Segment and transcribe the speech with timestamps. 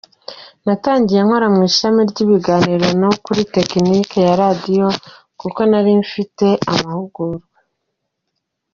[0.65, 4.85] Natangiye nkora mu ishami ry’ibiganiro no kuri technique ya radio
[5.41, 7.47] kuko narinyifitiye amahugurwa.